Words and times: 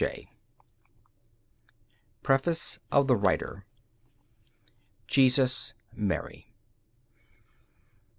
J._ 0.01 0.29
Preface 2.23 2.79
of 2.91 3.05
the 3.05 3.15
Writer 3.15 3.67
Jesus, 5.05 5.75
Mary. 5.93 6.51